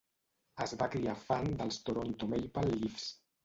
Es 0.65 0.73
va 0.79 0.87
criar 0.95 1.15
fan 1.27 1.47
dels 1.61 1.79
Toronto 1.91 2.33
Maple 2.35 2.77
Leafs. 2.85 3.09